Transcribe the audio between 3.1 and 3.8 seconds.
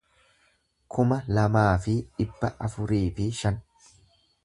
fi shan